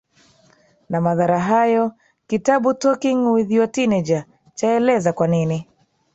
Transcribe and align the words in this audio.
na 0.89 1.01
madhara 1.01 1.39
hayo 1.39 1.91
Kitabu 2.27 2.73
Talking 2.73 3.27
With 3.27 3.51
Your 3.51 3.71
Teenager 3.71 4.25
chaeleza 4.55 5.13
kwa 5.13 5.27
nini 5.27 5.67